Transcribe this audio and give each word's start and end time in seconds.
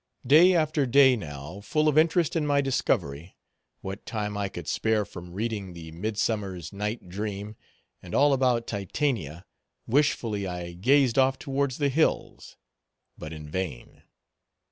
Day 0.25 0.55
after 0.55 0.87
day, 0.87 1.15
now, 1.15 1.59
full 1.61 1.87
of 1.87 1.95
interest 1.95 2.35
in 2.35 2.47
my 2.47 2.59
discovery, 2.59 3.37
what 3.81 4.03
time 4.03 4.35
I 4.35 4.49
could 4.49 4.67
spare 4.67 5.05
from 5.05 5.31
reading 5.31 5.73
the 5.73 5.91
Midsummer's 5.91 6.73
Night 6.73 7.07
Dream, 7.07 7.55
and 8.01 8.15
all 8.15 8.33
about 8.33 8.65
Titania, 8.65 9.45
wishfully 9.85 10.47
I 10.47 10.73
gazed 10.73 11.19
off 11.19 11.37
towards 11.37 11.77
the 11.77 11.89
hills; 11.89 12.57
but 13.15 13.31
in 13.31 13.47
vain. 13.47 14.01